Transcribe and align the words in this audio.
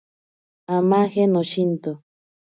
Amaje 0.77 1.21
noshinto. 1.31 1.91